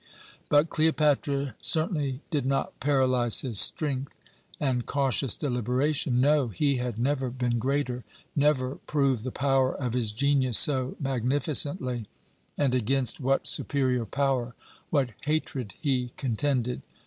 [0.49, 4.15] But Cleopatra certainly did not paralyze his strength
[4.59, 6.19] and cautious deliberation.
[6.19, 6.47] No!
[6.47, 8.03] He had never been greater;
[8.35, 12.07] never proved the power of his genius so magnificently.
[12.57, 14.55] And against what superior power,
[14.89, 16.81] what hatred he contended!